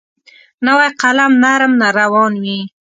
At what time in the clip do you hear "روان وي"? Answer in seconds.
1.97-2.59